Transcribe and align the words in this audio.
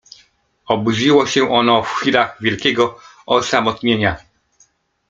Obudziło 0.67 1.25
się 1.27 1.51
ono 1.51 1.83
w 1.83 1.89
chwilach 1.89 2.37
wielkiego 2.41 2.99
osamotnienia. 3.25 4.17